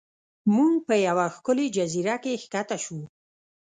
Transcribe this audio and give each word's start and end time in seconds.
موږ 0.55 0.73
په 0.87 0.95
یوه 1.07 1.25
ښکلې 1.35 1.67
جزیره 1.75 2.15
کې 2.23 2.41
ښکته 2.43 2.77
شو. 2.83 2.99